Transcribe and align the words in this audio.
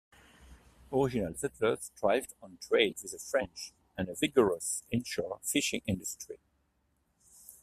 Original 0.91 1.35
settlers 1.35 1.91
thrived 1.95 2.33
on 2.41 2.57
trade 2.59 2.95
with 3.03 3.11
the 3.11 3.19
French 3.19 3.71
and 3.95 4.09
a 4.09 4.15
vigorous 4.15 4.81
inshore 4.89 5.39
fishing 5.43 5.83
industry. 5.85 6.39